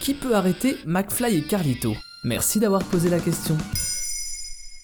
Qui 0.00 0.14
peut 0.14 0.34
arrêter 0.34 0.78
McFly 0.86 1.36
et 1.36 1.42
Carlito? 1.42 1.94
Merci 2.24 2.58
d'avoir 2.58 2.82
posé 2.84 3.10
la 3.10 3.20
question. 3.20 3.58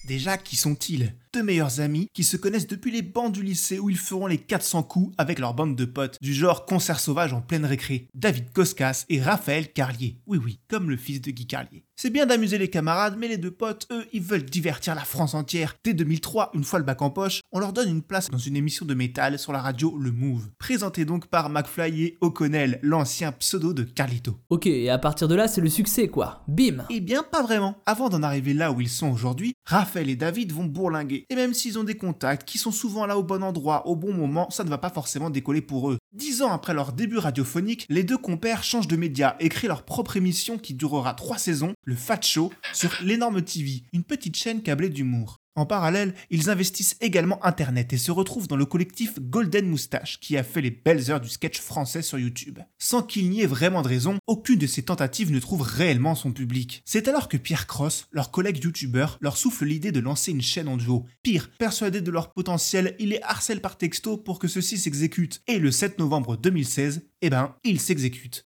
Déjà, 0.07 0.37
qui 0.37 0.55
sont-ils? 0.55 1.11
Deux 1.37 1.43
meilleurs 1.43 1.81
amis 1.81 2.09
qui 2.15 2.23
se 2.23 2.35
connaissent 2.35 2.65
depuis 2.65 2.89
les 2.89 3.03
bancs 3.03 3.31
du 3.31 3.43
lycée 3.43 3.77
où 3.77 3.91
ils 3.91 3.97
feront 3.99 4.25
les 4.25 4.39
400 4.39 4.81
coups 4.81 5.13
avec 5.19 5.37
leur 5.37 5.53
bande 5.53 5.75
de 5.75 5.85
potes, 5.85 6.17
du 6.19 6.33
genre 6.33 6.65
concert 6.65 6.99
sauvage 6.99 7.31
en 7.31 7.41
pleine 7.41 7.63
récré. 7.63 8.07
David 8.15 8.51
Koskas 8.53 9.05
et 9.07 9.21
Raphaël 9.21 9.71
Carlier. 9.71 10.17
Oui, 10.25 10.39
oui, 10.43 10.59
comme 10.67 10.89
le 10.89 10.97
fils 10.97 11.21
de 11.21 11.29
Guy 11.29 11.45
Carlier. 11.45 11.83
C'est 11.99 12.11
bien 12.11 12.27
d'amuser 12.27 12.59
les 12.59 12.69
camarades, 12.69 13.15
mais 13.17 13.27
les 13.27 13.37
deux 13.37 13.49
potes, 13.49 13.87
eux, 13.91 14.05
ils 14.13 14.21
veulent 14.21 14.45
divertir 14.45 14.93
la 14.93 15.01
France 15.01 15.33
entière. 15.33 15.75
Dès 15.83 15.95
2003, 15.95 16.51
une 16.53 16.63
fois 16.63 16.77
le 16.77 16.85
bac 16.85 17.01
en 17.01 17.09
poche, 17.09 17.41
on 17.51 17.57
leur 17.57 17.73
donne 17.73 17.89
une 17.89 18.03
place 18.03 18.29
dans 18.29 18.37
une 18.37 18.55
émission 18.55 18.85
de 18.85 18.93
métal 18.93 19.39
sur 19.39 19.51
la 19.51 19.61
radio 19.61 19.97
Le 19.97 20.11
Move. 20.11 20.47
Présenté 20.59 21.05
donc 21.05 21.25
par 21.25 21.49
McFly 21.49 22.03
et 22.03 22.17
O'Connell, 22.21 22.77
l'ancien 22.83 23.31
pseudo 23.31 23.73
de 23.73 23.81
Carlito. 23.81 24.37
Ok, 24.51 24.67
et 24.67 24.91
à 24.91 24.99
partir 24.99 25.27
de 25.27 25.33
là, 25.33 25.47
c'est 25.47 25.61
le 25.61 25.69
succès 25.69 26.07
quoi. 26.07 26.43
Bim 26.47 26.85
Eh 26.91 26.99
bien, 26.99 27.23
pas 27.23 27.41
vraiment. 27.41 27.77
Avant 27.87 28.09
d'en 28.09 28.21
arriver 28.21 28.53
là 28.53 28.71
où 28.71 28.79
ils 28.79 28.89
sont 28.89 29.09
aujourd'hui, 29.09 29.53
Raphaël 29.65 30.11
et 30.11 30.15
David 30.15 30.53
vont 30.53 30.65
bourlinguer. 30.65 31.25
Et 31.29 31.35
même 31.35 31.53
s'ils 31.53 31.77
ont 31.77 31.83
des 31.83 31.97
contacts 31.97 32.47
qui 32.47 32.57
sont 32.57 32.71
souvent 32.71 33.05
là 33.05 33.17
au 33.17 33.23
bon 33.23 33.43
endroit, 33.43 33.85
au 33.87 33.97
bon 33.97 34.13
moment, 34.13 34.49
ça 34.49 34.63
ne 34.63 34.69
va 34.69 34.77
pas 34.77 34.89
forcément 34.89 35.29
décoller 35.29 35.61
pour 35.61 35.91
eux. 35.91 35.97
Dix 36.13 36.41
ans 36.41 36.53
après 36.53 36.73
leur 36.73 36.93
début 36.93 37.17
radiophonique, 37.17 37.85
les 37.89 38.03
deux 38.03 38.17
compères 38.17 38.63
changent 38.63 38.87
de 38.87 38.95
média 38.95 39.35
et 39.41 39.49
créent 39.49 39.67
leur 39.67 39.83
propre 39.83 40.15
émission 40.15 40.57
qui 40.57 40.73
durera 40.73 41.13
trois 41.13 41.37
saisons, 41.37 41.73
le 41.83 41.95
Fat 41.95 42.21
Show, 42.21 42.53
sur 42.71 42.95
l'énorme 43.01 43.41
TV, 43.41 43.83
une 43.91 44.03
petite 44.03 44.37
chaîne 44.37 44.61
câblée 44.61 44.89
d'humour. 44.89 45.37
En 45.57 45.65
parallèle, 45.65 46.13
ils 46.29 46.51
investissent 46.51 46.97
également 47.01 47.43
Internet 47.43 47.91
et 47.91 47.97
se 47.97 48.11
retrouvent 48.11 48.47
dans 48.47 48.55
le 48.55 48.67
collectif 48.67 49.19
Golden 49.19 49.67
Moustache 49.67 50.19
qui 50.19 50.37
a 50.37 50.43
fait 50.43 50.61
les 50.61 50.69
belles 50.69 51.09
heures 51.09 51.19
du 51.19 51.29
sketch 51.29 51.59
français 51.59 52.03
sur 52.03 52.19
YouTube. 52.19 52.59
Sans 52.77 53.01
qu'il 53.01 53.31
n'y 53.31 53.41
ait 53.41 53.47
vraiment 53.47 53.81
de 53.81 53.87
raison, 53.87 54.19
aucune 54.27 54.59
de 54.59 54.67
ces 54.67 54.83
tentatives 54.83 55.31
ne 55.31 55.39
trouve 55.39 55.63
réellement 55.63 56.13
son 56.13 56.31
public. 56.31 56.83
C'est 56.85 57.07
alors 57.07 57.27
que 57.27 57.37
Pierre 57.37 57.65
Cross, 57.65 58.07
leur 58.11 58.29
collègue 58.29 58.63
youtubeur, 58.63 59.17
leur 59.19 59.35
souffle 59.35 59.65
l'idée 59.65 59.91
de 59.91 59.99
lancer 59.99 60.29
une 60.29 60.43
chaîne 60.43 60.67
en 60.67 60.77
duo. 60.77 61.07
Pire, 61.23 61.49
persuadé 61.57 62.01
de 62.01 62.11
leur 62.11 62.33
potentiel, 62.33 62.95
il 62.99 63.09
les 63.09 63.21
harcèle 63.23 63.59
par 63.59 63.79
texto 63.79 64.15
pour 64.15 64.37
que 64.37 64.47
ceux-ci 64.47 64.77
s'exécutent. 64.77 65.41
Et 65.47 65.57
le 65.57 65.71
7 65.71 65.97
novembre 65.97 66.37
2016, 66.37 67.01
eh 67.23 67.31
ben, 67.31 67.55
ils 67.63 67.81
s'exécutent. 67.81 68.45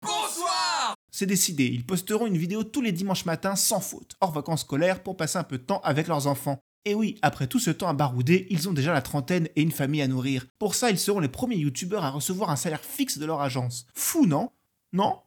C'est 1.19 1.25
décidé, 1.25 1.65
ils 1.65 1.87
posteront 1.87 2.27
une 2.27 2.37
vidéo 2.37 2.63
tous 2.63 2.83
les 2.83 2.93
dimanches 2.93 3.25
matins 3.25 3.57
sans 3.57 3.81
faute, 3.81 4.17
hors 4.21 4.33
vacances 4.33 4.61
scolaires 4.61 5.03
pour 5.03 5.17
passer 5.17 5.39
un 5.39 5.45
peu 5.45 5.57
de 5.57 5.63
temps 5.63 5.81
avec 5.83 6.09
leurs 6.09 6.27
enfants. 6.27 6.59
Et 6.89 6.95
oui, 6.95 7.19
après 7.21 7.49
tout 7.49 7.59
ce 7.59 7.73
temps 7.73 7.89
à 7.89 7.95
barouder, 7.95 8.47
ils 8.49 8.69
ont 8.69 8.73
déjà 8.73 8.93
la 8.93 9.03
trentaine 9.03 9.49
et 9.57 9.63
une 9.63 9.73
famille 9.73 10.03
à 10.03 10.07
nourrir. 10.07 10.47
Pour 10.61 10.77
ça, 10.77 10.89
ils 10.89 11.01
seront 11.01 11.19
les 11.19 11.27
premiers 11.27 11.57
youtubeurs 11.57 12.05
à 12.05 12.11
recevoir 12.11 12.49
un 12.49 12.55
salaire 12.55 12.85
fixe 12.85 13.19
de 13.19 13.27
leur 13.27 13.41
agence. 13.41 13.89
Fou, 13.93 14.25
non? 14.25 14.51
Non? 14.93 15.19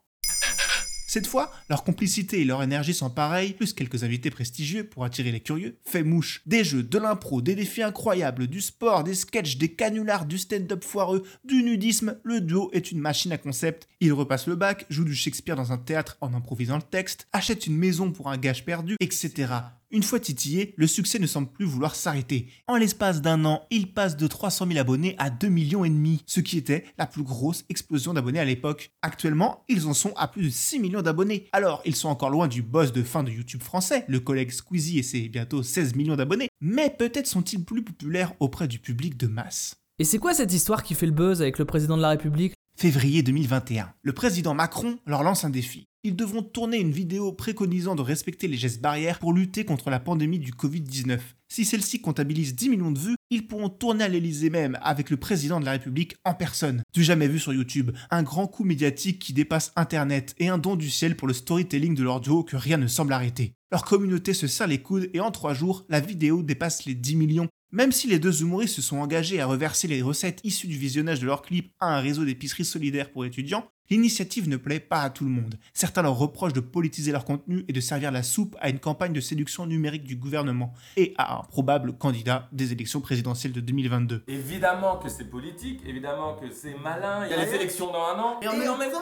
Cette 1.06 1.28
fois, 1.28 1.52
leur 1.70 1.84
complicité 1.84 2.40
et 2.40 2.46
leur 2.46 2.64
énergie 2.64 2.94
sont 2.94 3.10
pareilles, 3.10 3.52
plus 3.52 3.74
quelques 3.74 4.06
invités 4.06 4.30
prestigieux 4.30 4.86
pour 4.86 5.04
attirer 5.04 5.34
les 5.34 5.42
curieux, 5.42 5.78
fait 5.84 6.04
mouche. 6.04 6.44
Des 6.46 6.64
jeux, 6.64 6.84
de 6.84 6.98
l'impro, 6.98 7.42
des 7.42 7.56
défis 7.56 7.84
incroyables, 7.84 8.48
du 8.48 8.62
sport, 8.62 9.04
des 9.04 9.16
sketchs, 9.16 9.58
des 9.58 9.74
canulars, 9.74 10.28
du 10.28 10.38
stand-up 10.38 10.84
foireux, 10.86 11.24
du 11.44 11.64
nudisme, 11.64 12.16
le 12.24 12.40
duo 12.40 12.70
est 12.72 12.92
une 12.92 13.00
machine 13.00 13.34
à 13.34 13.38
concept. 13.38 13.90
Ils 14.00 14.14
repassent 14.14 14.48
le 14.48 14.56
bac, 14.56 14.86
jouent 14.90 15.04
du 15.04 15.16
Shakespeare 15.16 15.58
dans 15.58 15.74
un 15.74 15.78
théâtre 15.78 16.16
en 16.22 16.34
improvisant 16.34 16.78
le 16.78 16.84
texte, 16.84 17.28
achètent 17.34 17.68
une 17.68 17.76
maison 17.76 18.14
pour 18.14 18.30
un 18.30 18.38
gage 18.38 18.64
perdu, 18.64 18.96
etc. 19.02 19.48
Une 19.92 20.04
fois 20.04 20.20
titillé, 20.20 20.76
le 20.78 20.86
succès 20.86 21.18
ne 21.18 21.26
semble 21.26 21.52
plus 21.52 21.66
vouloir 21.66 21.96
s'arrêter. 21.96 22.48
En 22.68 22.76
l'espace 22.76 23.22
d'un 23.24 23.44
an, 23.46 23.64
ils 23.72 23.92
passent 23.92 24.18
de 24.18 24.28
300 24.28 24.68
000 24.68 24.80
abonnés 24.80 25.16
à 25.18 25.32
2 25.32 25.48
millions 25.48 25.84
et 25.84 25.90
demi, 25.90 26.22
ce 26.28 26.42
qui 26.42 26.60
était 26.60 26.86
la 27.00 27.08
plus 27.08 27.24
grosse 27.24 27.66
explosion 27.70 28.14
d'abonnés 28.14 28.40
à 28.40 28.46
l'époque. 28.46 28.92
Actuellement, 29.02 29.64
ils 29.68 29.88
en 29.88 29.96
sont 29.96 30.14
à 30.16 30.28
plus 30.28 30.44
de 30.44 30.50
6 30.50 30.78
millions 30.78 31.02
d'abonnés. 31.02 31.48
Alors, 31.54 31.82
ils 31.86 31.96
sont 31.96 32.10
encore 32.10 32.30
loin 32.30 32.48
du 32.48 32.62
boss 32.62 32.94
de 32.94 33.02
fin 33.02 33.24
de 33.24 33.32
YouTube 33.32 33.64
français, 33.64 34.06
le 34.08 34.20
collègue 34.20 34.52
Squeezie 34.52 35.00
et 35.00 35.04
ses 35.04 35.28
bientôt 35.28 35.64
16 35.64 35.96
millions 35.96 36.16
d'abonnés, 36.16 36.50
mais 36.62 36.92
peut-être 36.96 37.26
sont-ils 37.26 37.66
plus 37.66 37.84
populaires 37.84 38.34
auprès 38.40 38.68
du 38.68 38.78
public 38.78 39.18
de 39.18 39.26
masse. 39.26 39.74
Et 39.98 40.04
c'est 40.04 40.20
quoi 40.20 40.36
cette 40.36 40.54
histoire 40.54 40.84
qui 40.84 40.94
fait 40.94 41.08
le 41.08 41.14
buzz 41.14 41.42
avec 41.42 41.58
le 41.58 41.66
président 41.66 41.98
de 41.98 42.04
la 42.04 42.10
République? 42.10 42.54
Février 42.78 43.24
2021, 43.24 43.92
le 44.04 44.14
président 44.14 44.54
Macron 44.54 45.00
leur 45.08 45.24
lance 45.24 45.44
un 45.46 45.50
défi. 45.50 45.89
Ils 46.06 46.16
devront 46.16 46.44
tourner 46.44 46.78
une 46.78 46.94
vidéo 46.94 47.34
préconisant 47.34 47.94
de 47.94 48.02
respecter 48.02 48.48
les 48.48 48.56
gestes 48.56 48.80
barrières 48.80 49.20
pour 49.20 49.34
lutter 49.34 49.66
contre 49.66 49.90
la 49.90 50.00
pandémie 50.00 50.40
du 50.40 50.54
Covid-19. 50.54 51.20
Si 51.50 51.66
celle-ci 51.66 52.00
comptabilise 52.00 52.56
10 52.56 52.70
millions 52.70 52.92
de 52.92 53.00
vues, 53.00 53.16
ils 53.30 53.46
pourront 53.46 53.68
tourner 53.68 54.06
à 54.06 54.08
l'Elysée 54.08 54.50
même 54.50 54.80
avec 54.82 55.10
le 55.10 55.18
président 55.18 55.60
de 55.60 55.66
la 55.66 55.72
République 55.72 56.16
en 56.24 56.34
personne. 56.34 56.84
Du 56.94 57.04
jamais 57.04 57.28
vu 57.28 57.38
sur 57.38 57.54
YouTube, 57.54 57.92
un 58.12 58.24
grand 58.24 58.48
coup 58.48 58.64
médiatique 58.64 59.20
qui 59.20 59.34
dépasse 59.34 59.74
Internet 59.76 60.36
et 60.38 60.48
un 60.48 60.58
don 60.58 60.78
du 60.78 60.90
ciel 60.90 61.18
pour 61.18 61.28
le 61.28 61.34
storytelling 61.34 61.96
de 61.96 62.04
leur 62.04 62.22
duo 62.22 62.44
que 62.44 62.56
rien 62.56 62.78
ne 62.78 62.88
semble 62.88 63.12
arrêter. 63.12 63.56
Leur 63.70 63.84
communauté 63.84 64.34
se 64.34 64.48
serre 64.48 64.68
les 64.68 64.82
coudes 64.82 65.10
et 65.14 65.20
en 65.20 65.32
3 65.32 65.54
jours, 65.54 65.86
la 65.90 66.00
vidéo 66.00 66.44
dépasse 66.44 66.86
les 66.86 66.96
10 66.96 67.16
millions 67.18 67.50
même 67.72 67.92
si 67.92 68.08
les 68.08 68.20
deux 68.20 68.42
humoristes 68.42 68.76
se 68.76 68.82
sont 68.82 68.98
engagés 68.98 69.40
à 69.40 69.46
reverser 69.46 69.88
les 69.88 70.02
recettes 70.02 70.42
issues 70.44 70.68
du 70.68 70.78
visionnage 70.78 71.20
de 71.20 71.26
leurs 71.26 71.42
clips 71.42 71.72
à 71.80 71.98
un 71.98 72.00
réseau 72.00 72.26
d'épiceries 72.26 72.66
solidaires 72.66 73.12
pour 73.12 73.26
étudiants, 73.26 73.70
l'initiative 73.90 74.50
ne 74.50 74.58
plaît 74.58 74.80
pas 74.80 75.02
à 75.02 75.10
tout 75.10 75.24
le 75.24 75.32
monde. 75.32 75.56
Certains 75.74 76.02
leur 76.02 76.18
reprochent 76.18 76.54
de 76.54 76.60
politiser 76.60 77.12
leur 77.12 77.26
contenu 77.26 77.66
et 77.68 77.74
de 77.74 77.80
servir 77.82 78.12
la 78.12 78.24
soupe 78.24 78.56
à 78.60 78.70
une 78.70 78.80
campagne 78.80 79.14
de 79.14 79.22
séduction 79.22 79.66
numérique 79.66 80.04
du 80.04 80.16
gouvernement 80.16 80.74
et 80.98 81.14
à 81.18 81.40
un 81.40 81.44
probable 81.44 81.94
candidat 81.94 82.48
des 82.52 82.72
élections 82.72 83.02
présidentielles 83.02 83.54
de 83.54 83.62
2022. 83.62 84.24
Évidemment 84.28 84.98
que 84.98 85.10
c'est 85.10 85.26
politique, 85.26 85.82
évidemment 85.86 86.36
que 86.36 86.52
c'est 86.52 86.76
malin, 86.84 87.26
il 87.26 87.32
y 87.32 87.34
a 87.34 87.46
les 87.46 87.54
élections 87.54 87.92
dans 87.92 88.06
un 88.06 88.20
an, 88.20 88.40
et 88.42 88.48
en 88.48 88.58
même 88.58 88.92
temps... 88.92 89.00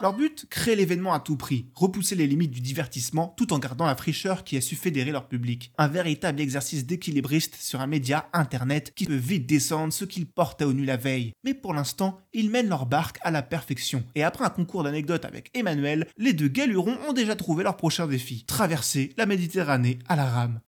Leur 0.00 0.14
but, 0.14 0.46
créer 0.48 0.76
l'événement 0.76 1.12
à 1.12 1.20
tout 1.20 1.36
prix, 1.36 1.66
repousser 1.74 2.14
les 2.14 2.26
limites 2.26 2.50
du 2.50 2.62
divertissement 2.62 3.34
tout 3.36 3.52
en 3.52 3.58
gardant 3.58 3.84
la 3.84 3.94
fraîcheur 3.94 4.44
qui 4.44 4.56
a 4.56 4.62
su 4.62 4.74
fédérer 4.74 5.10
leur 5.10 5.28
public. 5.28 5.72
Un 5.76 5.88
véritable 5.88 6.40
exercice 6.40 6.86
d'équilibriste 6.86 7.56
sur 7.56 7.82
un 7.82 7.86
média 7.86 8.30
internet 8.32 8.94
qui 8.96 9.04
peut 9.04 9.14
vite 9.14 9.46
descendre 9.46 9.92
ce 9.92 10.06
qu'ils 10.06 10.26
portaient 10.26 10.64
au 10.64 10.72
nu 10.72 10.86
la 10.86 10.96
veille. 10.96 11.32
Mais 11.44 11.52
pour 11.52 11.74
l'instant, 11.74 12.18
ils 12.32 12.48
mènent 12.48 12.70
leur 12.70 12.86
barque 12.86 13.18
à 13.20 13.30
la 13.30 13.42
perfection. 13.42 14.02
Et 14.14 14.22
après 14.22 14.46
un 14.46 14.50
concours 14.50 14.84
d'anecdotes 14.84 15.26
avec 15.26 15.50
Emmanuel, 15.52 16.06
les 16.16 16.32
deux 16.32 16.48
galurons 16.48 16.96
ont 17.06 17.12
déjà 17.12 17.36
trouvé 17.36 17.62
leur 17.62 17.76
prochain 17.76 18.06
défi, 18.06 18.44
traverser 18.46 19.12
la 19.18 19.26
Méditerranée 19.26 19.98
à 20.08 20.16
la 20.16 20.24
rame. 20.24 20.60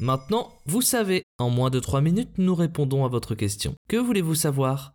Maintenant, 0.00 0.52
vous 0.64 0.80
savez, 0.80 1.24
en 1.38 1.50
moins 1.50 1.70
de 1.70 1.80
3 1.80 2.00
minutes, 2.00 2.38
nous 2.38 2.54
répondons 2.54 3.04
à 3.04 3.08
votre 3.08 3.34
question. 3.34 3.74
Que 3.88 3.96
voulez-vous 3.96 4.34
savoir? 4.34 4.94